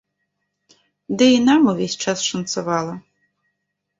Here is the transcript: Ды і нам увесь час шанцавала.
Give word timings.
Ды 1.19 1.27
і 1.33 1.43
нам 1.49 1.61
увесь 1.73 1.97
час 2.05 2.19
шанцавала. 2.29 2.95